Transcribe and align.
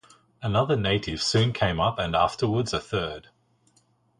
Another 0.41 0.75
native 0.75 1.21
soon 1.21 1.53
came 1.53 1.79
up 1.79 1.99
and 1.99 2.15
afterwards 2.15 2.73
a 2.73 2.79
third. 2.79 3.29